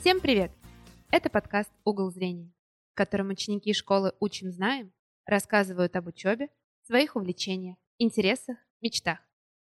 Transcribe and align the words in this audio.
Всем 0.00 0.18
привет! 0.18 0.50
Это 1.10 1.28
подкаст 1.28 1.70
«Угол 1.84 2.10
зрения», 2.10 2.50
в 2.92 2.94
котором 2.94 3.28
ученики 3.28 3.74
школы 3.74 4.14
«Учим, 4.18 4.50
знаем» 4.50 4.94
рассказывают 5.26 5.94
об 5.94 6.06
учебе, 6.06 6.48
своих 6.86 7.16
увлечениях, 7.16 7.76
интересах, 7.98 8.56
мечтах. 8.80 9.18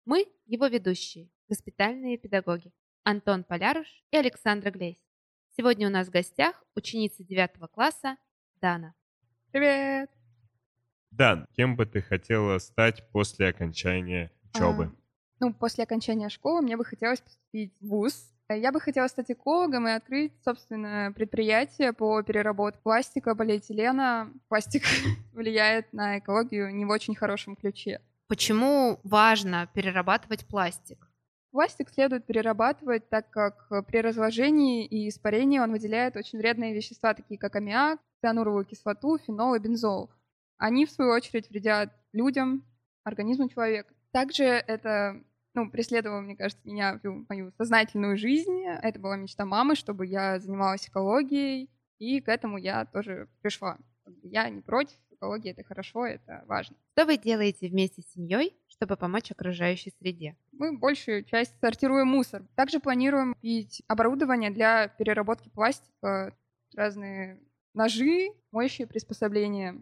Мы– 0.03 0.25
его 0.47 0.65
ведущие, 0.65 1.29
воспитательные 1.47 2.17
педагоги 2.17 2.73
Антон 3.03 3.43
Поляруш 3.43 3.85
и 4.09 4.17
Александра 4.17 4.71
Глейс. 4.71 4.97
Сегодня 5.55 5.87
у 5.87 5.91
нас 5.91 6.07
в 6.07 6.11
гостях 6.11 6.55
ученица 6.73 7.23
9 7.23 7.69
класса 7.71 8.17
Дана. 8.59 8.95
Привет! 9.51 10.09
Дан, 11.11 11.45
кем 11.55 11.75
бы 11.75 11.85
ты 11.85 12.01
хотела 12.01 12.57
стать 12.57 13.07
после 13.11 13.49
окончания 13.49 14.31
учебы? 14.55 14.85
А, 14.85 14.91
ну, 15.39 15.53
после 15.53 15.83
окончания 15.83 16.29
школы 16.29 16.63
мне 16.63 16.77
бы 16.77 16.83
хотелось 16.83 17.21
поступить 17.21 17.75
в 17.79 17.89
ВУЗ. 17.89 18.34
Я 18.49 18.71
бы 18.71 18.79
хотела 18.79 19.07
стать 19.07 19.31
экологом 19.31 19.87
и 19.87 19.91
открыть, 19.91 20.31
собственно, 20.43 21.11
предприятие 21.15 21.93
по 21.93 22.21
переработке 22.21 22.79
пластика, 22.83 23.33
полиэтилена. 23.33 24.31
Пластик 24.49 24.83
влияет 25.33 25.91
на 25.93 26.19
экологию 26.19 26.73
не 26.73 26.85
в 26.85 26.89
очень 26.89 27.15
хорошем 27.15 27.55
ключе. 27.55 28.01
Почему 28.27 28.99
важно 29.03 29.67
перерабатывать 29.73 30.45
пластик? 30.45 31.07
Пластик 31.51 31.89
следует 31.89 32.25
перерабатывать, 32.25 33.09
так 33.09 33.29
как 33.29 33.67
при 33.87 34.01
разложении 34.01 34.85
и 34.85 35.09
испарении 35.09 35.57
он 35.57 35.71
выделяет 35.71 36.15
очень 36.15 36.37
вредные 36.37 36.75
вещества, 36.75 37.13
такие 37.13 37.39
как 37.39 37.55
аммиак, 37.55 37.99
циануровую 38.21 38.65
кислоту, 38.65 39.17
фенол 39.17 39.55
и 39.55 39.59
бензол. 39.59 40.11
Они, 40.57 40.85
в 40.85 40.91
свою 40.91 41.11
очередь, 41.11 41.49
вредят 41.49 41.91
людям, 42.13 42.63
организму 43.03 43.49
человека. 43.49 43.93
Также 44.11 44.43
это 44.43 45.21
ну, 45.55 45.71
преследовало, 45.71 46.21
мне 46.21 46.35
кажется, 46.35 46.61
меня 46.67 46.99
всю 46.99 47.25
мою 47.29 47.51
сознательную 47.57 48.17
жизнь. 48.17 48.63
Это 48.65 48.99
была 48.99 49.15
мечта 49.15 49.45
мамы, 49.45 49.75
чтобы 49.75 50.05
я 50.05 50.39
занималась 50.39 50.87
экологией, 50.87 51.69
и 51.97 52.19
к 52.19 52.27
этому 52.27 52.57
я 52.57 52.85
тоже 52.85 53.29
пришла. 53.41 53.77
Я 54.21 54.49
не 54.49 54.61
против, 54.61 54.97
экология— 55.11 55.51
это 55.51 55.63
хорошо, 55.63 56.05
это 56.05 56.43
важно. 56.47 56.75
Что 56.91 57.05
вы 57.05 57.17
делаете 57.17 57.69
вместе 57.69 58.01
с 58.01 58.11
семьей, 58.11 58.55
чтобы 58.67 58.97
помочь 58.97 59.31
окружающей 59.31 59.91
среде? 59.97 60.37
Мы 60.51 60.77
большую 60.77 61.23
часть 61.23 61.57
сортируем 61.59 62.07
мусор. 62.07 62.43
Также 62.55 62.79
планируем 62.79 63.33
купить 63.33 63.81
оборудование 63.87 64.51
для 64.51 64.89
переработки 64.89 65.49
пластика, 65.49 66.35
разные 66.75 67.39
ножи, 67.73 68.29
моющие 68.51 68.87
приспособления. 68.87 69.81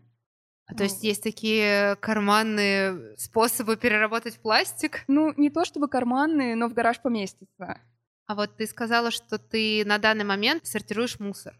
А 0.66 0.75
то 0.75 0.83
есть 0.83 1.03
есть 1.03 1.22
такие 1.22 1.95
карманные 1.97 3.16
способы 3.17 3.75
переработать 3.75 4.39
пластик? 4.39 5.03
Ну, 5.08 5.33
не 5.38 5.50
то 5.50 5.66
чтобы 5.66 5.88
карманные, 5.88 6.56
но 6.56 6.67
в 6.67 6.73
гараж 6.73 7.02
поместится. 7.02 7.80
А 8.25 8.36
вот 8.36 8.56
ты 8.56 8.66
сказала, 8.66 9.11
что 9.11 9.38
ты 9.38 9.84
на 9.86 9.97
данный 9.97 10.23
момент 10.23 10.66
сортируешь 10.66 11.19
мусор. 11.19 11.53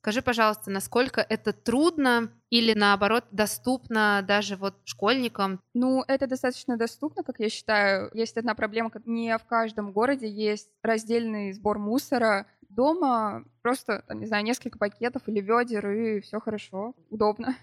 Скажи, 0.00 0.22
пожалуйста, 0.22 0.70
насколько 0.70 1.20
это 1.20 1.52
трудно 1.52 2.30
или 2.48 2.74
наоборот 2.74 3.24
доступно 3.32 4.24
даже 4.26 4.54
вот 4.54 4.74
школьникам? 4.84 5.60
Ну, 5.74 6.04
это 6.06 6.28
достаточно 6.28 6.76
доступно, 6.76 7.24
как 7.24 7.40
я 7.40 7.48
считаю. 7.48 8.10
Есть 8.14 8.36
одна 8.36 8.54
проблема, 8.54 8.90
как 8.90 9.04
не 9.04 9.36
в 9.36 9.44
каждом 9.46 9.92
городе 9.92 10.28
есть 10.28 10.70
раздельный 10.82 11.52
сбор 11.52 11.80
мусора. 11.80 12.46
Дома 12.68 13.44
просто, 13.62 14.04
там, 14.06 14.20
не 14.20 14.26
знаю, 14.26 14.44
несколько 14.44 14.78
пакетов 14.78 15.22
или 15.26 15.40
ведер, 15.40 15.90
и 15.90 16.20
все 16.20 16.38
хорошо, 16.38 16.94
удобно, 17.10 17.56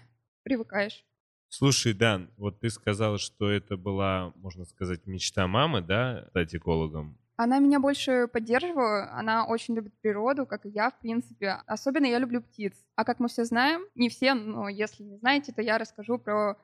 привыкаешь. 0.44 1.04
Слушай, 1.48 1.92
Дан, 1.94 2.30
вот 2.36 2.60
ты 2.60 2.70
сказал, 2.70 3.18
что 3.18 3.50
это 3.50 3.76
была, 3.76 4.32
можно 4.36 4.64
сказать, 4.64 5.06
мечта 5.06 5.46
мамы, 5.46 5.82
да, 5.82 6.26
стать 6.30 6.54
экологом. 6.54 7.18
Она 7.36 7.58
меня 7.58 7.80
больше 7.80 8.28
поддерживала, 8.28 9.10
она 9.12 9.44
очень 9.46 9.74
любит 9.74 9.92
природу, 10.00 10.46
как 10.46 10.66
и 10.66 10.68
я, 10.68 10.90
в 10.90 11.00
принципе. 11.00 11.58
Особенно 11.66 12.06
я 12.06 12.18
люблю 12.18 12.40
птиц. 12.40 12.74
А 12.94 13.04
как 13.04 13.18
мы 13.18 13.28
все 13.28 13.44
знаем, 13.44 13.82
не 13.96 14.08
все, 14.08 14.34
но 14.34 14.68
если 14.68 15.02
не 15.02 15.16
знаете, 15.16 15.52
то 15.52 15.60
я 15.60 15.78
расскажу 15.78 16.18
про 16.18 16.56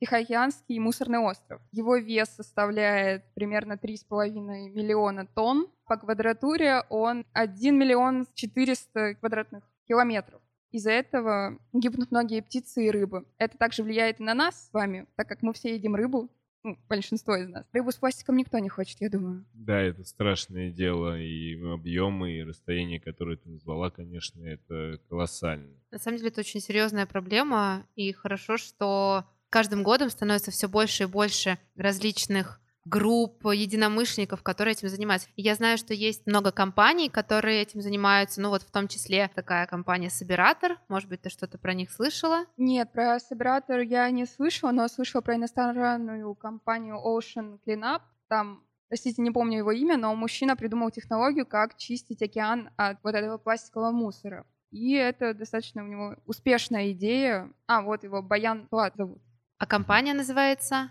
Тихоокеанский 0.00 0.78
мусорный 0.78 1.18
остров. 1.18 1.62
Его 1.72 1.96
вес 1.96 2.28
составляет 2.28 3.24
примерно 3.34 3.74
3,5 3.74 4.30
миллиона 4.70 5.26
тонн. 5.26 5.68
По 5.86 5.96
квадратуре 5.96 6.82
он 6.88 7.24
1 7.32 7.78
миллион 7.78 8.26
400 8.34 9.14
квадратных 9.14 9.62
километров. 9.86 10.40
Из-за 10.74 10.90
этого 10.90 11.56
гибнут 11.72 12.10
многие 12.10 12.42
птицы 12.42 12.86
и 12.86 12.90
рыбы. 12.90 13.24
Это 13.38 13.56
также 13.56 13.84
влияет 13.84 14.18
и 14.18 14.24
на 14.24 14.34
нас 14.34 14.66
с 14.66 14.72
вами, 14.72 15.06
так 15.14 15.28
как 15.28 15.40
мы 15.40 15.52
все 15.52 15.72
едим 15.72 15.94
рыбу, 15.94 16.28
ну, 16.64 16.76
большинство 16.88 17.36
из 17.36 17.48
нас. 17.48 17.64
Рыбу 17.72 17.92
с 17.92 17.94
пластиком 17.94 18.36
никто 18.36 18.58
не 18.58 18.68
хочет, 18.68 19.00
я 19.00 19.08
думаю. 19.08 19.44
Да, 19.54 19.80
это 19.80 20.02
страшное 20.02 20.72
дело, 20.72 21.16
и 21.16 21.54
объемы, 21.62 22.32
и 22.32 22.42
расстояние, 22.42 22.98
которое 22.98 23.36
ты 23.36 23.50
назвала, 23.50 23.90
конечно, 23.90 24.44
это 24.44 24.98
колоссально. 25.08 25.78
На 25.92 25.98
самом 26.00 26.16
деле 26.16 26.30
это 26.30 26.40
очень 26.40 26.58
серьезная 26.58 27.06
проблема, 27.06 27.86
и 27.94 28.10
хорошо, 28.10 28.56
что 28.56 29.24
каждым 29.50 29.84
годом 29.84 30.10
становится 30.10 30.50
все 30.50 30.68
больше 30.68 31.04
и 31.04 31.06
больше 31.06 31.56
различных 31.76 32.60
групп 32.84 33.44
единомышленников, 33.46 34.42
которые 34.42 34.72
этим 34.72 34.88
занимаются. 34.88 35.28
И 35.36 35.42
я 35.42 35.54
знаю, 35.54 35.78
что 35.78 35.94
есть 35.94 36.26
много 36.26 36.52
компаний, 36.52 37.08
которые 37.08 37.62
этим 37.62 37.80
занимаются, 37.80 38.40
ну 38.40 38.50
вот 38.50 38.62
в 38.62 38.70
том 38.70 38.88
числе 38.88 39.30
такая 39.34 39.66
компания 39.66 40.10
Собиратор. 40.10 40.78
Может 40.88 41.08
быть, 41.08 41.22
ты 41.22 41.30
что-то 41.30 41.58
про 41.58 41.74
них 41.74 41.90
слышала? 41.90 42.44
Нет, 42.56 42.92
про 42.92 43.18
Собиратор 43.20 43.80
я 43.80 44.10
не 44.10 44.26
слышала, 44.26 44.70
но 44.70 44.88
слышала 44.88 45.22
про 45.22 45.36
иностранную 45.36 46.34
компанию 46.34 46.96
Ocean 46.96 47.58
Cleanup. 47.66 48.02
Там 48.28 48.62
простите, 48.88 49.22
не 49.22 49.30
помню 49.30 49.58
его 49.58 49.72
имя, 49.72 49.96
но 49.96 50.14
мужчина 50.14 50.56
придумал 50.56 50.90
технологию, 50.90 51.46
как 51.46 51.76
чистить 51.76 52.22
океан 52.22 52.70
от 52.76 52.98
вот 53.02 53.14
этого 53.14 53.38
пластикового 53.38 53.90
мусора. 53.90 54.46
И 54.70 54.92
это 54.92 55.34
достаточно 55.34 55.82
у 55.84 55.86
него 55.86 56.16
успешная 56.26 56.92
идея. 56.92 57.52
А, 57.66 57.82
вот 57.82 58.04
его 58.04 58.22
Баян 58.22 58.66
Плат 58.66 58.94
зовут. 58.96 59.22
А 59.58 59.66
компания 59.66 60.14
называется? 60.14 60.90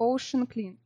Ocean 0.00 0.46
Clean. 0.46 0.78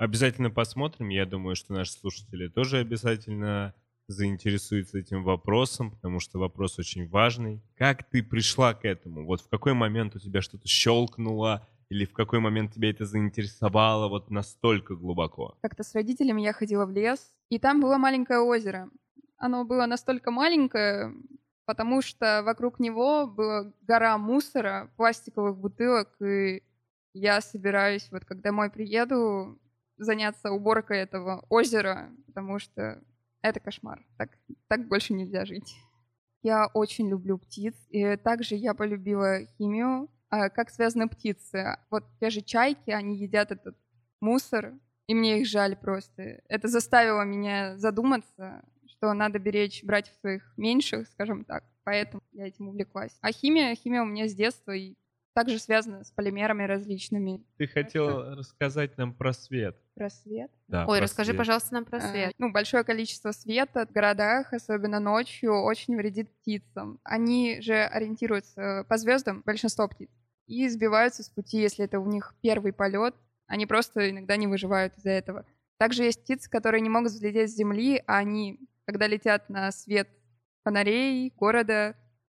Обязательно 0.00 0.48
посмотрим. 0.50 1.10
Я 1.10 1.26
думаю, 1.26 1.54
что 1.54 1.74
наши 1.74 1.92
слушатели 1.92 2.48
тоже 2.48 2.78
обязательно 2.78 3.74
заинтересуются 4.08 4.96
этим 4.96 5.22
вопросом, 5.22 5.90
потому 5.90 6.20
что 6.20 6.38
вопрос 6.38 6.78
очень 6.78 7.06
важный. 7.06 7.62
Как 7.76 8.08
ты 8.08 8.22
пришла 8.22 8.72
к 8.72 8.86
этому? 8.86 9.26
Вот 9.26 9.42
в 9.42 9.50
какой 9.50 9.74
момент 9.74 10.16
у 10.16 10.18
тебя 10.18 10.40
что-то 10.40 10.66
щелкнуло, 10.66 11.68
или 11.90 12.06
в 12.06 12.14
какой 12.14 12.40
момент 12.40 12.72
тебя 12.72 12.88
это 12.88 13.04
заинтересовало 13.04 14.08
вот 14.08 14.30
настолько 14.30 14.94
глубоко? 14.94 15.58
Как-то 15.60 15.82
с 15.82 15.94
родителями 15.94 16.40
я 16.40 16.54
ходила 16.54 16.86
в 16.86 16.92
лес, 16.92 17.34
и 17.50 17.58
там 17.58 17.82
было 17.82 17.98
маленькое 17.98 18.40
озеро. 18.40 18.88
Оно 19.36 19.66
было 19.66 19.84
настолько 19.84 20.30
маленькое, 20.30 21.12
потому 21.66 22.00
что 22.00 22.42
вокруг 22.42 22.80
него 22.80 23.26
была 23.26 23.70
гора 23.82 24.16
мусора, 24.16 24.90
пластиковых 24.96 25.58
бутылок, 25.58 26.08
и 26.22 26.62
я 27.12 27.42
собираюсь, 27.42 28.08
вот 28.10 28.24
когда 28.24 28.44
домой 28.44 28.70
приеду, 28.70 29.60
заняться 30.00 30.50
уборкой 30.50 30.98
этого 30.98 31.44
озера, 31.48 32.10
потому 32.26 32.58
что 32.58 33.02
это 33.42 33.60
кошмар. 33.60 34.04
Так, 34.16 34.36
так 34.68 34.88
больше 34.88 35.12
нельзя 35.12 35.44
жить. 35.44 35.76
Я 36.42 36.66
очень 36.68 37.08
люблю 37.08 37.38
птиц, 37.38 37.74
и 37.90 38.16
также 38.16 38.54
я 38.54 38.74
полюбила 38.74 39.44
химию. 39.58 40.08
А 40.30 40.48
как 40.48 40.70
связаны 40.70 41.08
птицы? 41.08 41.76
Вот 41.90 42.04
те 42.20 42.30
же 42.30 42.40
чайки, 42.40 42.90
они 42.90 43.16
едят 43.16 43.50
этот 43.50 43.76
мусор, 44.20 44.74
и 45.06 45.14
мне 45.14 45.40
их 45.40 45.46
жаль 45.46 45.76
просто. 45.76 46.40
Это 46.48 46.68
заставило 46.68 47.22
меня 47.22 47.76
задуматься, 47.76 48.62
что 48.86 49.12
надо 49.12 49.38
беречь 49.38 49.82
братьев 49.84 50.14
своих 50.20 50.52
меньших, 50.56 51.08
скажем 51.08 51.44
так. 51.44 51.64
Поэтому 51.84 52.22
я 52.32 52.46
этим 52.46 52.68
увлеклась. 52.68 53.16
А 53.20 53.32
химия, 53.32 53.74
химия 53.74 54.02
у 54.02 54.06
меня 54.06 54.28
с 54.28 54.34
детства, 54.34 54.72
и 54.72 54.94
также 55.32 55.58
связано 55.58 56.04
с 56.04 56.10
полимерами 56.10 56.64
различными. 56.64 57.44
Ты 57.56 57.66
хотела 57.66 58.34
рассказать 58.36 58.96
нам 58.98 59.12
про 59.14 59.32
свет. 59.32 59.76
Про 59.94 60.10
свет? 60.10 60.50
Да, 60.68 60.86
Ой, 60.86 60.98
про 60.98 61.04
расскажи, 61.04 61.28
свет. 61.30 61.38
пожалуйста, 61.38 61.74
нам 61.74 61.84
про 61.84 61.98
А, 61.98 62.00
свет. 62.00 62.34
Ну, 62.38 62.50
большое 62.52 62.84
количество 62.84 63.32
света 63.32 63.86
в 63.86 63.92
городах, 63.92 64.52
особенно 64.52 64.98
ночью, 65.00 65.52
очень 65.62 65.96
вредит 65.96 66.30
птицам. 66.30 66.98
Они 67.04 67.60
же 67.60 67.74
ориентируются 67.74 68.84
по 68.88 68.96
звездам, 68.96 69.42
большинство 69.44 69.88
птиц, 69.88 70.10
и 70.46 70.68
сбиваются 70.68 71.22
с 71.22 71.28
пути, 71.28 71.58
если 71.60 71.84
это 71.84 72.00
у 72.00 72.06
них 72.06 72.34
первый 72.40 72.72
полет. 72.72 73.14
Они 73.46 73.66
просто 73.66 74.10
иногда 74.10 74.36
не 74.36 74.46
выживают 74.46 74.96
из-за 74.96 75.10
этого. 75.10 75.44
Также 75.78 76.04
есть 76.04 76.22
птицы, 76.22 76.50
которые 76.50 76.80
не 76.80 76.88
могут 76.90 77.12
взлететь 77.12 77.50
с 77.50 77.56
земли, 77.56 78.02
а 78.06 78.18
они, 78.18 78.58
когда 78.84 79.06
летят 79.06 79.48
на 79.48 79.70
свет 79.72 80.08
фонарей 80.64 81.32
города, 81.36 81.96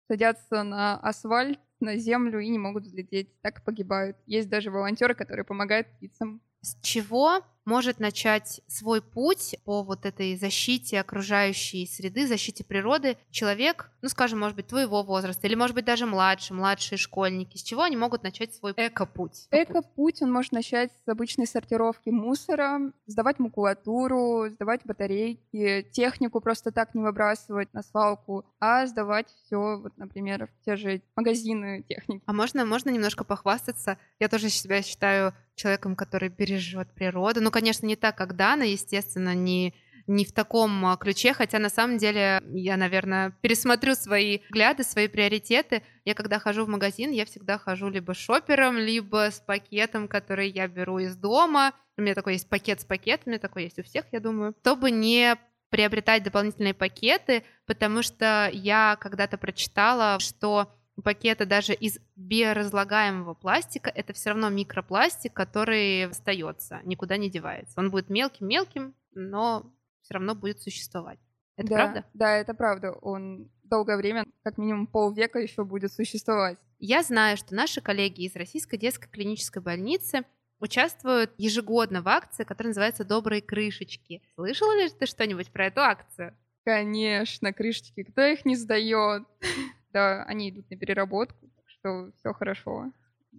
садятся 0.08 0.62
на 0.62 0.98
асфальт, 1.00 1.58
на 1.82 1.96
землю 1.96 2.40
и 2.40 2.48
не 2.48 2.58
могут 2.58 2.84
взлететь. 2.84 3.40
Так 3.42 3.58
и 3.58 3.62
погибают. 3.62 4.16
Есть 4.26 4.48
даже 4.48 4.70
волонтеры, 4.70 5.14
которые 5.14 5.44
помогают 5.44 5.88
птицам. 5.88 6.40
С 6.62 6.78
чего 6.80 7.42
может 7.64 8.00
начать 8.00 8.60
свой 8.66 9.02
путь 9.02 9.56
по 9.64 9.82
вот 9.82 10.04
этой 10.06 10.36
защите 10.36 11.00
окружающей 11.00 11.86
среды, 11.86 12.26
защите 12.26 12.64
природы 12.64 13.16
человек, 13.30 13.90
ну, 14.02 14.08
скажем, 14.08 14.40
может 14.40 14.56
быть, 14.56 14.66
твоего 14.66 15.02
возраста, 15.02 15.46
или, 15.46 15.54
может 15.54 15.74
быть, 15.74 15.84
даже 15.84 16.06
младше, 16.06 16.54
младшие 16.54 16.98
школьники, 16.98 17.56
с 17.56 17.62
чего 17.62 17.82
они 17.82 17.96
могут 17.96 18.22
начать 18.22 18.54
свой 18.54 18.72
эко-путь? 18.76 19.46
Эко-путь 19.50 20.22
он 20.22 20.32
может 20.32 20.52
начать 20.52 20.90
с 21.04 21.08
обычной 21.08 21.46
сортировки 21.46 22.10
мусора, 22.10 22.92
сдавать 23.06 23.38
макулатуру, 23.38 24.48
сдавать 24.50 24.80
батарейки, 24.84 25.86
технику 25.92 26.40
просто 26.40 26.72
так 26.72 26.94
не 26.94 27.02
выбрасывать 27.02 27.72
на 27.72 27.82
свалку, 27.82 28.44
а 28.60 28.86
сдавать 28.86 29.28
все, 29.44 29.78
вот, 29.78 29.96
например, 29.96 30.48
в 30.48 30.64
те 30.64 30.76
же 30.76 31.02
магазины 31.16 31.82
техники. 31.88 32.22
А 32.26 32.32
можно, 32.32 32.64
можно 32.64 32.90
немножко 32.90 33.24
похвастаться? 33.24 33.98
Я 34.18 34.28
тоже 34.28 34.48
себя 34.48 34.82
считаю 34.82 35.34
человеком, 35.54 35.96
который 35.96 36.28
бережет 36.28 36.92
природу. 36.92 37.40
Ну, 37.40 37.50
конечно, 37.52 37.86
не 37.86 37.96
так, 37.96 38.16
как 38.16 38.34
Дана, 38.34 38.64
естественно, 38.64 39.34
не 39.34 39.74
не 40.06 40.24
в 40.24 40.32
таком 40.32 40.84
а, 40.86 40.96
ключе, 40.96 41.32
хотя 41.32 41.58
на 41.58 41.68
самом 41.68 41.98
деле 41.98 42.42
я, 42.52 42.76
наверное, 42.76 43.30
пересмотрю 43.40 43.94
свои 43.94 44.40
взгляды, 44.48 44.82
свои 44.82 45.08
приоритеты. 45.08 45.82
Я 46.04 46.14
когда 46.14 46.38
хожу 46.38 46.64
в 46.64 46.68
магазин, 46.68 47.10
я 47.10 47.24
всегда 47.24 47.58
хожу 47.58 47.88
либо 47.88 48.14
шопером, 48.14 48.78
либо 48.78 49.30
с 49.30 49.40
пакетом, 49.40 50.08
который 50.08 50.50
я 50.50 50.66
беру 50.68 50.98
из 50.98 51.16
дома. 51.16 51.72
У 51.96 52.02
меня 52.02 52.14
такой 52.14 52.34
есть 52.34 52.48
пакет 52.48 52.80
с 52.80 52.84
пакетами, 52.84 53.36
такой 53.36 53.64
есть 53.64 53.78
у 53.78 53.82
всех, 53.82 54.06
я 54.12 54.20
думаю. 54.20 54.54
Чтобы 54.62 54.90
не 54.90 55.36
приобретать 55.70 56.22
дополнительные 56.22 56.74
пакеты, 56.74 57.44
потому 57.66 58.02
что 58.02 58.50
я 58.52 58.96
когда-то 59.00 59.38
прочитала, 59.38 60.18
что 60.20 60.74
пакеты 61.00 61.46
даже 61.46 61.72
из 61.72 61.98
биоразлагаемого 62.16 63.34
пластика, 63.34 63.90
это 63.90 64.12
все 64.12 64.30
равно 64.30 64.50
микропластик, 64.50 65.32
который 65.32 66.06
остается, 66.06 66.80
никуда 66.84 67.16
не 67.16 67.30
девается. 67.30 67.80
Он 67.80 67.90
будет 67.90 68.10
мелким-мелким, 68.10 68.94
но 69.14 69.72
все 70.02 70.14
равно 70.14 70.34
будет 70.34 70.60
существовать. 70.60 71.18
Это 71.56 71.68
да, 71.68 71.74
правда? 71.76 72.04
Да, 72.14 72.36
это 72.36 72.54
правда. 72.54 72.92
Он 72.92 73.50
долгое 73.64 73.96
время, 73.96 74.26
как 74.42 74.58
минимум 74.58 74.86
полвека 74.86 75.38
еще 75.38 75.64
будет 75.64 75.92
существовать. 75.92 76.58
Я 76.78 77.02
знаю, 77.02 77.36
что 77.36 77.54
наши 77.54 77.80
коллеги 77.80 78.24
из 78.24 78.36
Российской 78.36 78.76
детской 78.76 79.08
клинической 79.08 79.62
больницы 79.62 80.24
участвуют 80.58 81.32
ежегодно 81.38 82.02
в 82.02 82.08
акции, 82.08 82.44
которая 82.44 82.70
называется 82.70 83.04
«Добрые 83.04 83.42
крышечки». 83.42 84.22
Слышала 84.34 84.76
ли 84.76 84.88
ты 84.90 85.06
что-нибудь 85.06 85.50
про 85.50 85.66
эту 85.66 85.80
акцию? 85.80 86.36
Конечно, 86.64 87.52
крышечки. 87.52 88.04
Кто 88.04 88.22
их 88.22 88.44
не 88.44 88.56
сдает? 88.56 89.24
да, 89.92 90.24
они 90.24 90.50
идут 90.50 90.70
на 90.70 90.76
переработку, 90.76 91.48
так 91.56 91.64
что 91.68 92.12
все 92.18 92.32
хорошо. 92.32 92.92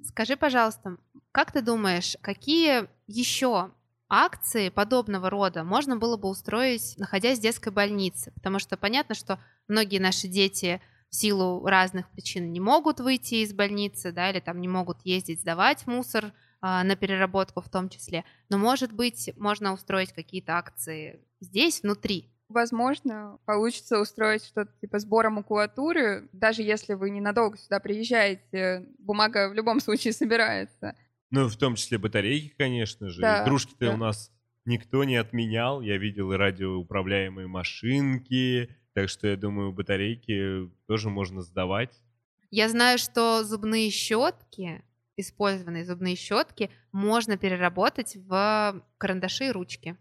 Скажи, 0.04 0.36
пожалуйста, 0.36 0.98
как 1.32 1.52
ты 1.52 1.62
думаешь, 1.62 2.18
какие 2.22 2.88
еще 3.08 3.72
акции 4.10 4.70
подобного 4.70 5.30
рода 5.30 5.64
можно 5.64 5.98
было 5.98 6.18
бы 6.18 6.30
устроить, 6.30 6.96
находясь 6.98 7.40
в 7.40 7.42
детской 7.42 7.72
больнице? 7.72 8.32
Потому 8.32 8.60
что 8.60 8.78
понятно, 8.78 9.16
что 9.16 9.40
многие 9.68 10.00
наши 10.00 10.28
дети 10.28 10.82
в 11.10 11.16
силу 11.16 11.66
разных 11.66 12.10
причин 12.10 12.52
не 12.52 12.60
могут 12.60 13.00
выйти 13.00 13.36
из 13.36 13.54
больницы, 13.54 14.12
да, 14.12 14.32
или 14.32 14.40
там 14.40 14.60
не 14.62 14.68
могут 14.68 14.98
ездить 15.04 15.42
сдавать 15.42 15.86
мусор 15.86 16.34
а, 16.60 16.84
на 16.84 16.96
переработку 16.96 17.62
в 17.62 17.70
том 17.70 17.90
числе. 17.90 18.26
Но, 18.50 18.58
может 18.58 18.92
быть, 18.92 19.32
можно 19.38 19.74
устроить 19.74 20.12
какие-то 20.12 20.58
акции 20.58 21.20
здесь, 21.40 21.84
внутри, 21.84 22.33
Возможно, 22.54 23.40
получится 23.46 24.00
устроить 24.00 24.46
что-то 24.46 24.72
типа 24.80 25.00
сбора 25.00 25.32
макулатуры, 25.32 26.30
даже 26.34 26.62
если 26.62 26.94
вы 26.94 27.10
ненадолго 27.10 27.58
сюда 27.58 27.80
приезжаете, 27.80 28.86
бумага 29.00 29.50
в 29.50 29.54
любом 29.54 29.80
случае 29.82 30.14
собирается. 30.14 30.96
Ну, 31.32 31.48
в 31.50 31.58
том 31.58 31.74
числе 31.74 31.98
батарейки, 31.98 32.54
конечно 32.56 33.10
же. 33.10 33.22
Да, 33.22 33.44
Игрушки-то 33.44 33.88
да. 33.88 33.94
у 33.96 33.98
нас 33.98 34.32
никто 34.66 35.04
не 35.04 35.16
отменял. 35.16 35.82
Я 35.82 35.98
видел 35.98 36.32
и 36.32 36.38
радиоуправляемые 36.38 37.48
машинки, 37.48 38.70
так 38.94 39.10
что 39.10 39.28
я 39.28 39.36
думаю, 39.36 39.72
батарейки 39.72 40.70
тоже 40.88 41.10
можно 41.10 41.42
сдавать. 41.42 42.04
Я 42.52 42.70
знаю, 42.70 43.00
что 43.00 43.44
зубные 43.44 43.90
щетки, 43.90 44.84
использованные 45.18 45.86
зубные 45.86 46.16
щетки, 46.16 46.70
можно 46.92 47.36
переработать 47.36 48.16
в 48.16 48.86
карандаши 49.00 49.48
и 49.48 49.52
ручки. 49.52 49.98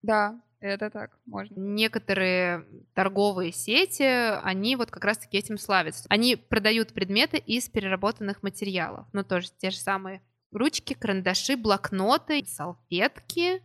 Да, 0.00 0.40
это 0.60 0.90
так, 0.90 1.18
можно. 1.26 1.54
Некоторые 1.58 2.66
торговые 2.94 3.52
сети, 3.52 4.02
они 4.42 4.76
вот 4.76 4.90
как 4.90 5.04
раз-таки 5.04 5.38
этим 5.38 5.58
славятся. 5.58 6.04
Они 6.08 6.36
продают 6.36 6.92
предметы 6.92 7.38
из 7.38 7.68
переработанных 7.68 8.42
материалов. 8.42 9.06
Ну, 9.12 9.24
тоже 9.24 9.48
те 9.58 9.70
же 9.70 9.78
самые 9.78 10.22
ручки, 10.52 10.94
карандаши, 10.94 11.56
блокноты, 11.56 12.44
салфетки. 12.46 13.62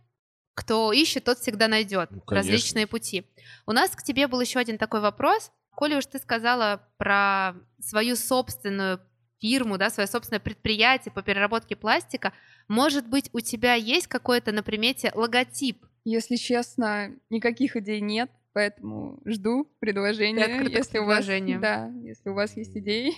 Кто 0.54 0.90
ищет, 0.92 1.24
тот 1.24 1.38
всегда 1.38 1.68
найдет 1.68 2.10
ну, 2.10 2.22
различные 2.26 2.86
пути. 2.86 3.26
У 3.66 3.72
нас 3.72 3.90
к 3.90 4.02
тебе 4.02 4.26
был 4.26 4.40
еще 4.40 4.58
один 4.58 4.78
такой 4.78 5.00
вопрос. 5.00 5.52
Коли 5.70 5.96
уж 5.96 6.06
ты 6.06 6.18
сказала 6.18 6.88
про 6.96 7.54
свою 7.78 8.16
собственную 8.16 9.00
фирму, 9.38 9.76
да, 9.76 9.90
свое 9.90 10.06
собственное 10.06 10.40
предприятие 10.40 11.12
по 11.12 11.22
переработке 11.22 11.76
пластика, 11.76 12.32
может 12.68 13.06
быть, 13.06 13.28
у 13.34 13.40
тебя 13.40 13.74
есть 13.74 14.06
какой-то 14.06 14.52
на 14.52 14.62
примете 14.62 15.12
логотип 15.14 15.85
если 16.10 16.36
честно, 16.36 17.14
никаких 17.30 17.76
идей 17.76 18.00
нет, 18.00 18.30
поэтому 18.52 19.20
жду 19.24 19.68
предложения. 19.80 20.62
Если 20.70 20.98
у 20.98 21.04
вас, 21.04 21.26
да, 21.26 21.92
если 22.02 22.28
у 22.28 22.34
вас 22.34 22.56
есть 22.56 22.76
идеи. 22.76 23.12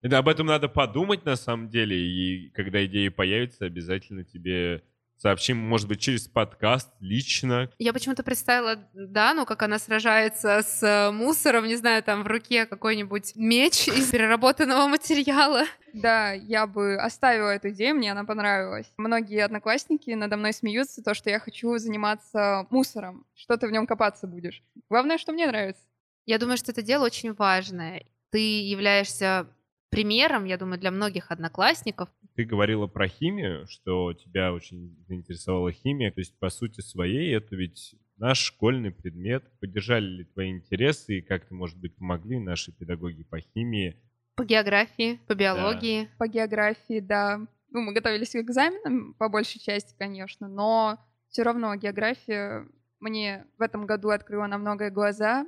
Да, 0.00 0.18
об 0.18 0.28
этом 0.28 0.46
надо 0.46 0.68
подумать 0.68 1.24
на 1.24 1.36
самом 1.36 1.68
деле, 1.68 1.96
и 1.96 2.48
когда 2.50 2.84
идеи 2.86 3.08
появятся, 3.08 3.66
обязательно 3.66 4.24
тебе 4.24 4.82
сообщим, 5.22 5.56
может 5.56 5.86
быть, 5.86 6.00
через 6.00 6.26
подкаст 6.26 6.90
лично. 6.98 7.70
Я 7.78 7.92
почему-то 7.92 8.24
представила 8.24 8.76
Дану, 8.92 9.46
как 9.46 9.62
она 9.62 9.78
сражается 9.78 10.62
с 10.62 11.10
мусором, 11.12 11.66
не 11.66 11.76
знаю, 11.76 12.02
там 12.02 12.24
в 12.24 12.26
руке 12.26 12.66
какой-нибудь 12.66 13.36
меч 13.36 13.86
из 13.86 14.10
переработанного 14.10 14.88
материала. 14.88 15.62
Да, 15.92 16.32
я 16.32 16.66
бы 16.66 16.96
оставила 16.96 17.50
эту 17.50 17.70
идею, 17.70 17.94
мне 17.94 18.10
она 18.10 18.24
понравилась. 18.24 18.92
Многие 18.96 19.44
одноклассники 19.44 20.10
надо 20.10 20.36
мной 20.36 20.52
смеются, 20.52 21.04
то, 21.04 21.14
что 21.14 21.30
я 21.30 21.38
хочу 21.38 21.78
заниматься 21.78 22.66
мусором. 22.70 23.24
Что 23.36 23.56
ты 23.56 23.68
в 23.68 23.70
нем 23.70 23.86
копаться 23.86 24.26
будешь? 24.26 24.64
Главное, 24.90 25.18
что 25.18 25.32
мне 25.32 25.46
нравится. 25.46 25.82
Я 26.26 26.38
думаю, 26.38 26.56
что 26.56 26.72
это 26.72 26.82
дело 26.82 27.04
очень 27.04 27.32
важное. 27.32 28.04
Ты 28.30 28.62
являешься 28.62 29.46
примером, 29.92 30.46
я 30.46 30.56
думаю, 30.56 30.80
для 30.80 30.90
многих 30.90 31.30
одноклассников. 31.30 32.08
Ты 32.34 32.44
говорила 32.44 32.86
про 32.86 33.06
химию, 33.06 33.68
что 33.68 34.14
тебя 34.14 34.52
очень 34.52 34.96
заинтересовала 35.06 35.70
химия. 35.70 36.10
То 36.10 36.20
есть, 36.20 36.36
по 36.38 36.48
сути 36.48 36.80
своей, 36.80 37.36
это 37.36 37.54
ведь 37.54 37.94
наш 38.16 38.38
школьный 38.38 38.90
предмет. 38.90 39.44
Поддержали 39.60 40.06
ли 40.06 40.24
твои 40.24 40.50
интересы 40.50 41.18
и 41.18 41.22
как-то, 41.22 41.54
может 41.54 41.78
быть, 41.78 41.94
помогли 41.94 42.40
наши 42.40 42.72
педагоги 42.72 43.22
по 43.22 43.38
химии? 43.38 43.96
По 44.34 44.44
географии, 44.44 45.20
по 45.28 45.34
биологии. 45.34 46.04
Да. 46.04 46.10
По 46.18 46.26
географии, 46.26 47.00
да. 47.00 47.46
Ну, 47.70 47.82
мы 47.82 47.92
готовились 47.92 48.30
к 48.30 48.36
экзаменам, 48.36 49.14
по 49.14 49.28
большей 49.28 49.60
части, 49.60 49.94
конечно, 49.98 50.48
но 50.48 50.98
все 51.28 51.42
равно 51.42 51.74
география 51.74 52.66
мне 52.98 53.46
в 53.58 53.62
этом 53.62 53.84
году 53.84 54.08
открыла 54.08 54.46
на 54.46 54.56
многое 54.56 54.90
глаза, 54.90 55.46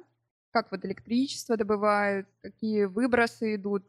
как 0.51 0.71
вот 0.71 0.85
электричество 0.85 1.57
добывают, 1.57 2.29
какие 2.43 2.85
выбросы 2.85 3.55
идут 3.55 3.85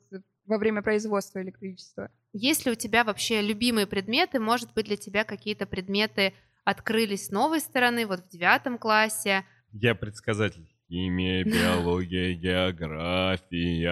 во 0.45 0.57
время 0.57 0.81
производства 0.81 1.41
электричества. 1.41 2.09
Есть 2.33 2.65
ли 2.65 2.71
у 2.71 2.75
тебя 2.75 3.03
вообще 3.03 3.41
любимые 3.41 3.87
предметы? 3.87 4.39
Может 4.39 4.73
быть, 4.73 4.85
для 4.85 4.97
тебя 4.97 5.23
какие-то 5.23 5.65
предметы 5.65 6.33
открылись 6.63 7.27
с 7.27 7.31
новой 7.31 7.59
стороны, 7.59 8.05
вот 8.05 8.21
в 8.21 8.27
девятом 8.29 8.77
классе? 8.77 9.45
Я 9.71 9.95
предсказатель. 9.95 10.67
Химия, 10.87 11.43
биология, 11.45 12.33
география. 12.35 13.87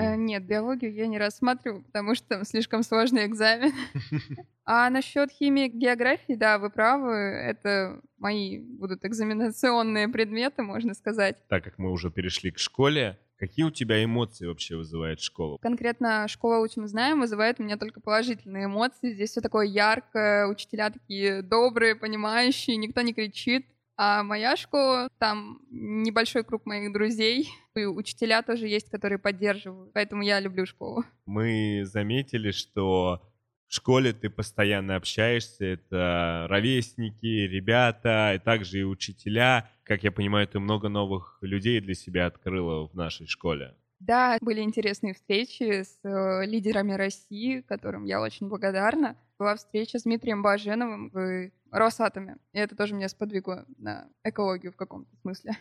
Э, 0.00 0.16
нет, 0.16 0.44
биологию 0.44 0.92
я 0.92 1.06
не 1.06 1.18
рассматриваю, 1.18 1.84
потому 1.84 2.14
что 2.14 2.28
там 2.28 2.44
слишком 2.44 2.82
сложный 2.82 3.26
экзамен. 3.26 3.72
А 4.64 4.88
насчет 4.90 5.32
химии, 5.32 5.66
географии, 5.66 6.34
да, 6.34 6.56
вы 6.56 6.70
правы, 6.70 7.12
это 7.12 8.00
мои 8.16 8.60
будут 8.60 9.04
экзаменационные 9.04 10.06
предметы, 10.06 10.62
можно 10.62 10.94
сказать. 10.94 11.36
Так 11.48 11.64
как 11.64 11.78
мы 11.78 11.90
уже 11.90 12.12
перешли 12.12 12.52
к 12.52 12.60
школе, 12.60 13.18
Какие 13.42 13.64
у 13.64 13.72
тебя 13.72 14.04
эмоции 14.04 14.46
вообще 14.46 14.76
вызывает 14.76 15.18
школа? 15.18 15.58
Конкретно 15.58 16.28
школа 16.28 16.60
«Учим 16.60 16.86
знаем» 16.86 17.18
вызывает 17.18 17.58
у 17.58 17.64
меня 17.64 17.76
только 17.76 18.00
положительные 18.00 18.66
эмоции. 18.66 19.14
Здесь 19.14 19.30
все 19.30 19.40
такое 19.40 19.66
яркое, 19.66 20.46
учителя 20.46 20.90
такие 20.90 21.42
добрые, 21.42 21.96
понимающие, 21.96 22.76
никто 22.76 23.00
не 23.00 23.12
кричит. 23.12 23.66
А 23.96 24.22
моя 24.22 24.54
школа, 24.54 25.08
там 25.18 25.58
небольшой 25.70 26.44
круг 26.44 26.66
моих 26.66 26.92
друзей, 26.92 27.48
и 27.74 27.84
учителя 27.84 28.42
тоже 28.42 28.68
есть, 28.68 28.88
которые 28.90 29.18
поддерживают. 29.18 29.92
Поэтому 29.92 30.22
я 30.22 30.38
люблю 30.38 30.64
школу. 30.64 31.04
Мы 31.26 31.82
заметили, 31.82 32.52
что 32.52 33.31
в 33.72 33.74
школе 33.74 34.12
ты 34.12 34.28
постоянно 34.28 34.96
общаешься, 34.96 35.64
это 35.64 36.46
ровесники, 36.50 37.24
ребята, 37.24 38.34
и 38.34 38.38
также 38.38 38.80
и 38.80 38.82
учителя. 38.82 39.70
Как 39.82 40.04
я 40.04 40.12
понимаю, 40.12 40.46
ты 40.46 40.58
много 40.58 40.90
новых 40.90 41.38
людей 41.40 41.80
для 41.80 41.94
себя 41.94 42.26
открыла 42.26 42.86
в 42.86 42.94
нашей 42.94 43.26
школе. 43.26 43.74
Да, 43.98 44.36
были 44.42 44.60
интересные 44.60 45.14
встречи 45.14 45.84
с 45.84 45.98
э, 46.04 46.44
лидерами 46.44 46.92
России, 46.92 47.62
которым 47.62 48.04
я 48.04 48.20
очень 48.20 48.50
благодарна. 48.50 49.16
Была 49.38 49.56
встреча 49.56 49.98
с 49.98 50.02
Дмитрием 50.02 50.42
Баженовым 50.42 51.08
в 51.08 51.50
Росатоме, 51.70 52.36
и 52.52 52.58
это 52.58 52.76
тоже 52.76 52.94
меня 52.94 53.08
сподвигло 53.08 53.64
на 53.78 54.06
экологию 54.22 54.72
в 54.72 54.76
каком-то 54.76 55.16
смысле. 55.22 55.52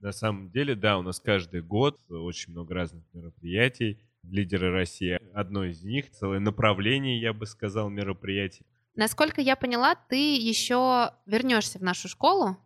На 0.00 0.12
самом 0.12 0.50
деле, 0.50 0.74
да, 0.74 0.98
у 0.98 1.02
нас 1.02 1.18
каждый 1.18 1.62
год 1.62 1.98
очень 2.10 2.52
много 2.52 2.74
разных 2.74 3.04
мероприятий. 3.14 3.98
Лидеры 4.30 4.72
России— 4.72 5.18
одно 5.34 5.64
из 5.64 5.82
них, 5.82 6.10
целое 6.10 6.40
направление, 6.40 7.20
я 7.20 7.32
бы 7.32 7.46
сказал, 7.46 7.88
мероприятий. 7.88 8.66
Насколько 8.94 9.40
я 9.40 9.56
поняла, 9.56 9.94
ты 9.94 10.36
еще 10.36 11.12
вернешься 11.26 11.78
в 11.78 11.82
нашу 11.82 12.08
школу, 12.08 12.56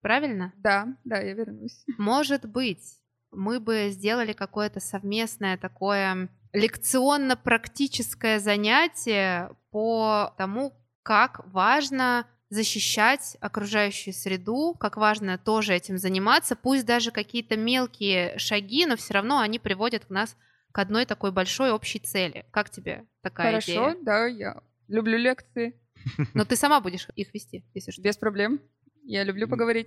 правильно? 0.00 0.52
Да, 0.56 0.96
да, 1.04 1.20
я 1.20 1.34
вернусь. 1.34 1.84
Может 1.98 2.46
быть, 2.46 3.00
мы 3.30 3.60
бы 3.60 3.88
сделали 3.90 4.32
какое-то 4.32 4.80
совместное 4.80 5.58
такое 5.58 6.28
лекционно-практическое 6.52 8.38
занятие 8.38 9.50
по 9.70 10.34
тому, 10.38 10.72
как 11.02 11.46
важно 11.52 12.26
защищать 12.48 13.36
окружающую 13.40 14.14
среду, 14.14 14.74
как 14.78 14.96
важно 14.96 15.36
тоже 15.36 15.74
этим 15.74 15.98
заниматься, 15.98 16.56
пусть 16.56 16.86
даже 16.86 17.10
какие-то 17.10 17.56
мелкие 17.56 18.38
шаги, 18.38 18.86
но 18.86 18.96
все 18.96 19.14
равно 19.14 19.40
они 19.40 19.58
приводят 19.58 20.06
к 20.06 20.10
нас 20.10 20.36
к 20.74 20.78
одной 20.80 21.06
такой 21.06 21.30
большой 21.30 21.70
общей 21.70 22.00
цели. 22.00 22.44
Как 22.50 22.68
тебе 22.68 23.04
такая 23.20 23.46
Хорошо, 23.52 23.70
идея? 23.70 23.80
Хорошо, 23.80 23.98
да, 24.02 24.26
я 24.26 24.60
люблю 24.88 25.16
лекции. 25.16 25.80
Но 26.34 26.44
ты 26.44 26.56
сама 26.56 26.80
будешь 26.80 27.06
их 27.14 27.32
вести, 27.32 27.64
если 27.74 27.92
что. 27.92 28.02
Без 28.02 28.16
проблем. 28.16 28.58
Я 29.04 29.22
люблю 29.22 29.46
поговорить. 29.46 29.86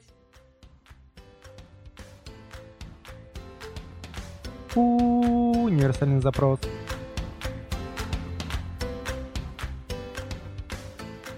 Универсальный 4.75 6.21
запрос. 6.21 6.61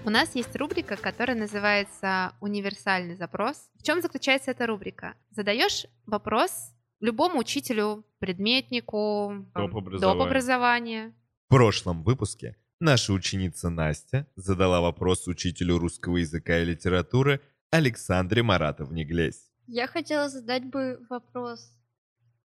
У 0.05 0.11
нас 0.11 0.35
есть 0.35 0.55
рубрика, 0.55 0.95
которая 0.95 1.35
называется 1.35 2.33
«Универсальный 2.39 3.15
запрос». 3.15 3.67
В 3.79 3.81
чем 3.81 4.03
заключается 4.03 4.51
эта 4.51 4.67
рубрика? 4.67 5.15
Задаешь 5.31 5.87
вопрос 6.05 6.75
любому 6.99 7.39
учителю, 7.39 8.05
предметнику, 8.19 9.45
Доп. 9.53 10.21
образования. 10.21 11.13
В 11.47 11.49
прошлом 11.49 12.03
выпуске 12.03 12.55
наша 12.79 13.13
ученица 13.13 13.69
Настя 13.69 14.27
задала 14.35 14.81
вопрос 14.81 15.27
учителю 15.27 15.77
русского 15.77 16.17
языка 16.17 16.59
и 16.59 16.65
литературы 16.65 17.41
Александре 17.71 18.43
Маратовне 18.43 19.03
Глесь. 19.03 19.49
Я 19.67 19.87
хотела 19.87 20.29
задать 20.29 20.65
бы 20.65 20.99
вопрос 21.09 21.71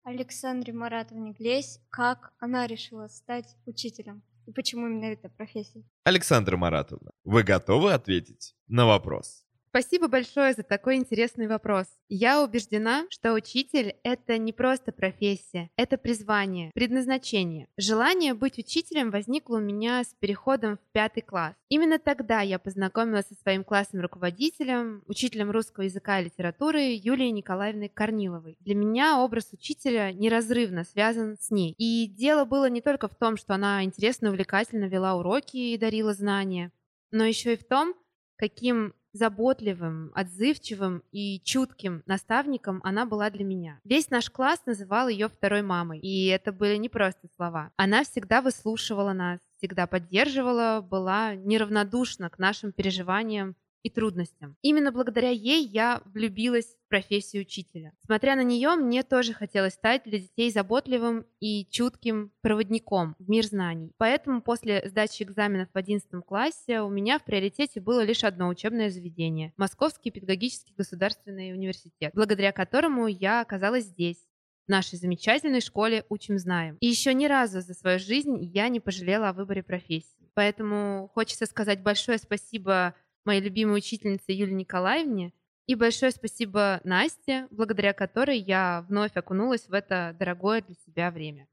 Александре 0.03 0.73
Маратовне 0.73 1.33
Глесь, 1.33 1.81
как 1.91 2.33
она 2.39 2.67
решила 2.67 3.09
стать 3.09 3.57
учителем 3.65 4.23
и 4.47 4.53
почему 4.53 4.87
именно 4.87 5.07
эта 5.07 5.29
профессия. 5.31 5.83
Александра 6.05 6.57
Маратовна, 6.57 7.13
вы 7.25 7.43
готовы 7.43 7.93
ответить 7.93 8.55
на 8.69 8.87
вопрос? 8.87 9.44
Спасибо 9.75 10.07
большое 10.07 10.53
за 10.53 10.63
такой 10.63 10.95
интересный 10.95 11.49
вопрос. 11.49 11.87
Я 12.09 12.45
убеждена, 12.45 13.07
что 13.11 13.33
учитель— 13.33 13.97
это 14.05 14.39
не 14.39 14.53
просто 14.53 14.93
профессия, 14.93 15.69
это 15.75 15.99
призвание, 15.99 16.71
предназначение. 16.75 17.67
Желание 17.77 18.35
быть 18.35 18.57
учителем 18.57 19.11
возникло 19.11 19.57
у 19.57 19.61
меня 19.61 20.05
с 20.05 20.15
переходом 20.21 20.77
в 20.77 20.93
пятый 20.93 21.23
класс. 21.23 21.57
Именно 21.71 21.99
тогда 21.99 22.41
я 22.41 22.61
познакомилась 22.61 23.27
со 23.27 23.35
своим 23.35 23.65
классным 23.65 24.03
руководителем, 24.03 25.03
учителем 25.09 25.51
русского 25.51 25.83
языка 25.83 26.21
и 26.21 26.27
литературы 26.27 26.79
Юлией 26.79 27.33
Николаевной 27.33 27.89
Корниловой. 27.89 28.57
Для 28.61 28.77
меня 28.77 29.19
образ 29.19 29.49
учителя 29.53 30.13
неразрывно 30.13 30.85
связан 30.85 31.37
с 31.37 31.51
ней. 31.51 31.75
И 31.79 32.07
дело 32.07 32.45
было 32.45 32.71
не 32.71 32.81
только 32.81 33.09
в 33.09 33.17
том, 33.17 33.37
что 33.37 33.55
она 33.55 33.83
интересно 33.83 34.27
и 34.27 34.29
увлекательно 34.29 34.85
вела 34.85 35.17
уроки 35.17 35.57
и 35.57 35.77
дарила 35.77 36.15
знания, 36.15 36.71
но 37.11 37.25
еще 37.25 37.55
и 37.55 37.57
в 37.57 37.65
том, 37.65 37.95
каким 38.37 38.95
заботливым, 39.15 40.11
отзывчивым 40.15 41.03
и 41.13 41.41
чутким 41.45 42.03
наставником 42.05 42.81
она 42.85 43.07
была 43.07 43.31
для 43.31 43.45
меня. 43.45 43.81
Весь 43.85 44.11
наш 44.11 44.29
класс 44.29 44.61
называл 44.67 45.09
ее 45.09 45.29
второй 45.29 45.63
мамой, 45.63 46.01
и 46.01 46.27
это 46.27 46.53
были 46.53 46.77
не 46.77 46.89
просто 46.89 47.29
слова. 47.37 47.71
Она 47.77 48.05
всегда 48.05 48.43
выслушивала 48.43 49.13
нас, 49.13 49.41
всегда 49.57 49.87
поддерживала, 49.87 50.81
была 50.83 51.35
неравнодушна 51.35 52.29
к 52.29 52.39
нашим 52.39 52.73
переживаниям 52.73 53.55
и 53.85 53.91
трудностям. 53.91 54.57
Именно 54.63 54.91
благодаря 54.91 55.31
ей 55.31 55.65
я 55.65 56.03
влюбилась 56.07 56.75
в 56.87 56.89
профессию 56.89 57.43
учителя. 57.43 57.93
Смотря 58.05 58.35
на 58.35 58.43
нее, 58.43 58.75
мне 58.77 59.03
тоже 59.03 59.35
хотелось 59.35 59.75
стать 59.75 60.05
для 60.05 60.19
детей 60.19 60.51
заботливым 60.51 61.27
и 61.39 61.67
чутким 61.71 62.33
проводником 62.41 63.15
в 63.19 63.29
мир 63.29 63.45
знаний. 63.45 63.93
Поэтому 63.99 64.41
после 64.41 64.89
сдачи 64.89 65.23
экзаменов 65.23 65.69
в 65.73 65.77
11 65.77 66.09
классе 66.27 66.81
у 66.81 66.89
меня 66.89 67.19
в 67.19 67.25
приоритете 67.25 67.81
было 67.81 68.03
лишь 68.03 68.25
одно 68.25 68.49
учебное 68.49 68.91
заведение– 68.91 69.53
Московский 69.59 70.11
педагогический 70.11 70.73
государственный 70.75 71.53
университет, 71.53 72.13
благодаря 72.15 72.53
которому 72.53 73.07
я 73.07 73.43
оказалась 73.43 73.85
здесь, 73.85 74.19
в 74.67 74.71
нашей 74.71 74.99
замечательной 74.99 75.61
школе 75.61 76.07
«Учим, 76.09 76.39
знаем». 76.39 76.79
И 76.81 76.87
еще 76.87 77.13
ни 77.13 77.27
разу 77.27 77.61
за 77.61 77.75
свою 77.75 77.99
жизнь 77.99 78.39
я 78.41 78.69
не 78.69 78.81
пожалела 78.81 79.29
о 79.29 79.33
выборе 79.35 79.63
профессии. 79.63 80.31
Поэтому 80.35 81.11
хочется 81.15 81.47
сказать 81.47 81.83
большое 81.83 82.19
спасибо 82.19 82.95
моей 83.25 83.41
любимой 83.41 83.79
учительнице 83.79 84.33
Юлии 84.33 84.55
Николаевне. 84.55 85.33
И 85.67 85.75
большое 85.75 86.13
спасибо 86.13 86.81
Насте, 86.85 87.49
благодаря 87.51 87.93
которой 87.93 88.39
я 88.39 88.85
вновь 88.89 89.17
окунулась 89.17 89.67
в 89.69 89.73
это 89.73 90.15
дорогое 90.19 90.63
для 90.63 90.75
себя 90.75 91.11
время. 91.11 91.49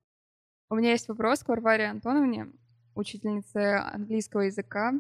У 0.69 0.75
меня 0.75 0.91
есть 0.91 1.07
вопрос 1.07 1.43
к 1.43 1.49
Варваре 1.49 1.85
Антоновне, 1.85 2.51
учительнице 2.95 3.77
английского 3.93 4.41
языка. 4.41 4.93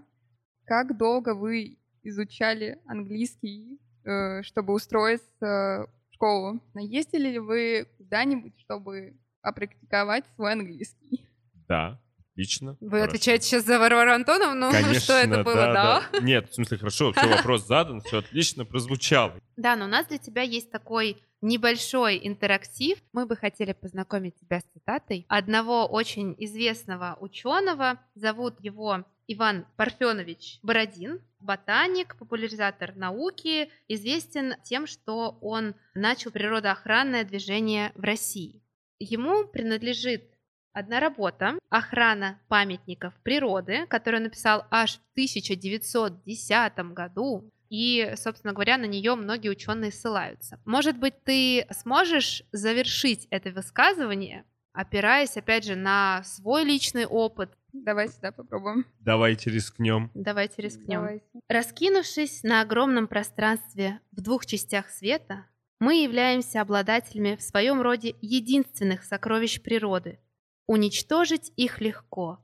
Как 0.65 0.97
долго 0.97 1.33
вы 1.33 1.77
изучали 2.03 2.79
английский, 2.85 3.79
э, 4.03 4.41
чтобы 4.43 4.73
устроиться 4.73 5.87
в 6.09 6.13
школу? 6.13 6.61
Ездили 6.75 7.29
ли 7.29 7.39
вы 7.39 7.87
куда-нибудь, 7.97 8.59
чтобы 8.59 9.17
опрактиковать 9.41 10.25
свой 10.35 10.53
английский? 10.53 11.27
Да, 11.67 12.01
Отлично. 12.33 12.77
Вы 12.79 12.89
хорошо. 12.89 13.05
отвечаете 13.05 13.45
сейчас 13.45 13.65
за 13.65 13.77
Варвару 13.77 14.11
Антоновну? 14.11 14.71
Конечно, 14.71 14.99
что 14.99 15.13
это 15.13 15.43
было, 15.43 15.73
да? 15.73 16.03
да? 16.11 16.19
Нет, 16.21 16.49
в 16.49 16.55
смысле, 16.55 16.77
хорошо, 16.77 17.11
все, 17.11 17.27
вопрос 17.35 17.67
задан, 17.67 18.01
все 18.01 18.19
отлично 18.19 18.65
прозвучало. 18.65 19.33
Да, 19.57 19.75
но 19.75 19.85
у 19.85 19.87
нас 19.87 20.07
для 20.07 20.17
тебя 20.17 20.41
есть 20.41 20.71
такой 20.71 21.21
небольшой 21.41 22.19
интерактив. 22.23 22.97
Мы 23.11 23.25
бы 23.25 23.35
хотели 23.35 23.73
познакомить 23.73 24.35
тебя 24.39 24.61
с 24.61 24.63
цитатой 24.73 25.25
одного 25.27 25.87
очень 25.87 26.35
известного 26.37 27.17
ученого. 27.19 27.99
Зовут 28.15 28.55
его 28.61 29.03
Иван 29.27 29.65
Парфенович 29.75 30.59
Бородин, 30.61 31.21
ботаник, 31.39 32.17
популяризатор 32.17 32.95
науки, 32.95 33.69
известен 33.87 34.55
тем, 34.63 34.87
что 34.87 35.37
он 35.41 35.75
начал 35.93 36.31
природоохранное 36.31 37.23
движение 37.23 37.91
в 37.95 38.03
России. 38.03 38.61
Ему 38.99 39.47
принадлежит 39.47 40.30
Одна 40.73 41.01
работа 41.01 41.57
«Охрана 41.69 42.39
памятников 42.47 43.13
природы», 43.23 43.85
которую 43.87 44.23
написал 44.23 44.65
аж 44.71 44.99
в 44.99 45.11
1910 45.13 46.77
году, 46.93 47.51
и, 47.69 48.13
собственно 48.15 48.53
говоря, 48.53 48.77
на 48.77 48.85
нее 48.85 49.15
многие 49.15 49.49
ученые 49.49 49.91
ссылаются. 49.91 50.59
Может 50.65 50.97
быть, 50.97 51.23
ты 51.23 51.65
сможешь 51.71 52.43
завершить 52.51 53.27
это 53.31 53.49
высказывание, 53.51 54.45
опираясь, 54.73 55.37
опять 55.37 55.65
же, 55.65 55.75
на 55.75 56.23
свой 56.23 56.63
личный 56.63 57.05
опыт. 57.05 57.51
Давайте, 57.73 58.15
да, 58.21 58.31
попробуем. 58.31 58.85
Давайте 58.99 59.49
рискнем. 59.49 60.11
Давайте 60.13 60.61
рискнем. 60.61 60.99
Давайте. 60.99 61.25
Раскинувшись 61.47 62.43
на 62.43 62.61
огромном 62.61 63.07
пространстве 63.07 63.99
в 64.11 64.21
двух 64.21 64.45
частях 64.45 64.89
света, 64.89 65.45
мы 65.79 66.03
являемся 66.03 66.61
обладателями 66.61 67.35
в 67.35 67.41
своем 67.41 67.81
роде 67.81 68.15
единственных 68.21 69.03
сокровищ 69.03 69.61
природы. 69.61 70.19
Уничтожить 70.67 71.51
их 71.55 71.81
легко. 71.81 72.43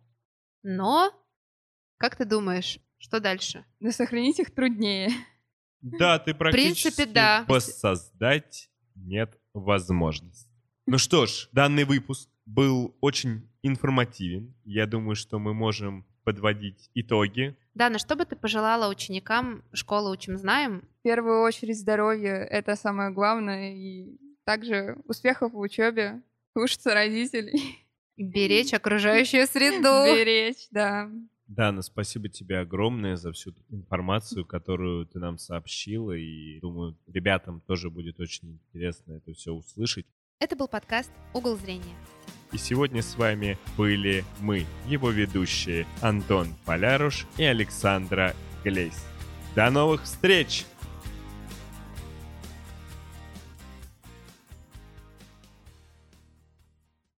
Но, 0.64 1.12
как 1.98 2.16
ты 2.16 2.26
думаешь, 2.26 2.80
что 2.98 3.20
дальше? 3.20 3.66
Но 3.80 3.92
сохранить 3.92 4.40
их 4.40 4.54
труднее. 4.54 5.10
Да, 5.82 6.20
ты 6.20 6.34
практически 6.34 6.96
принципе, 6.96 7.06
да. 7.06 7.46
воссоздать 7.48 8.70
нет 8.96 9.40
возможности. 9.54 10.52
Ну 10.86 10.98
что 10.98 11.26
ж, 11.26 11.50
данный 11.52 11.84
выпуск 11.84 12.30
был 12.46 12.96
очень 13.02 13.50
информативен. 13.62 14.56
Я 14.64 14.88
думаю, 14.88 15.16
что 15.16 15.38
мы 15.38 15.54
можем 15.54 16.06
подводить 16.24 16.90
итоги. 16.94 17.58
Дана, 17.74 18.00
что 18.00 18.16
бы 18.16 18.26
ты 18.26 18.36
пожелала 18.36 18.90
ученикам 18.90 19.64
школы 19.74 20.12
«Учим, 20.12 20.38
знаем»? 20.38 20.88
В 21.00 21.04
первую 21.04 21.42
очередь 21.42 21.80
здоровье— 21.80 22.34
это 22.50 22.76
самое 22.76 23.12
главное. 23.12 23.74
И 23.76 24.18
также 24.44 24.98
успехов 25.06 25.54
в 25.54 25.60
учебе, 25.60 26.22
слушаться 26.54 26.94
родителей. 26.94 27.87
Беречь 28.18 28.74
окружающую 28.74 29.46
среду. 29.48 30.06
Беречь, 30.06 30.68
да. 30.72 31.10
Дана, 31.48 31.82
спасибо 31.82 32.28
тебе 32.28 32.60
огромное 32.60 33.16
за 33.16 33.32
всю 33.32 33.54
информацию, 33.70 34.46
которую 34.46 35.06
ты 35.06 35.20
нам 35.20 35.38
сообщила. 35.38 36.12
И 36.12 36.60
думаю, 36.60 36.98
ребятам 37.08 37.62
тоже 37.62 37.90
будет 37.90 38.20
очень 38.20 38.60
интересно 38.60 39.14
это 39.14 39.34
все 39.34 39.54
услышать. 39.54 40.06
Это 40.40 40.56
был 40.56 40.68
подкаст 40.68 41.12
«Угол 41.34 41.56
зрения». 41.56 41.96
И 42.52 42.58
сегодня 42.58 43.02
с 43.02 43.16
вами 43.16 43.58
были 43.78 44.24
мы, 44.40 44.66
его 44.88 45.10
ведущие 45.10 45.86
Антон 46.02 46.50
Поляруш 46.66 47.26
и 47.38 47.44
Александра 47.44 48.36
Глесь. 48.64 49.04
До 49.56 49.70
новых 49.70 50.04
встреч! 50.04 50.66